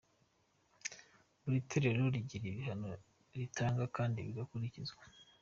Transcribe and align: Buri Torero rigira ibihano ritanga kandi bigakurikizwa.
Buri 1.41 1.59
Torero 1.69 2.03
rigira 2.13 2.45
ibihano 2.49 2.87
ritanga 3.37 3.83
kandi 3.95 4.17
bigakurikizwa. 4.27 5.03